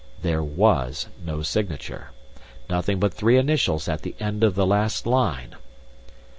There 0.23 0.41
was 0.41 1.09
no 1.23 1.43
signature! 1.43 2.09
Nothing 2.67 2.99
but 2.99 3.13
three 3.13 3.37
initials 3.37 3.87
at 3.87 4.01
the 4.01 4.15
end 4.19 4.43
of 4.43 4.55
the 4.55 4.65
last 4.65 5.05
line! 5.05 5.53